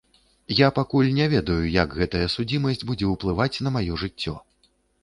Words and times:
Я 0.59 0.69
пакуль 0.77 1.09
не 1.17 1.27
ведаю, 1.35 1.59
як 1.75 1.93
гэтая 2.01 2.25
судзімасць 2.37 2.85
будзе 2.93 3.05
ўплываць 3.15 3.55
на 3.67 3.79
маё 3.79 4.03
жыццё. 4.07 4.37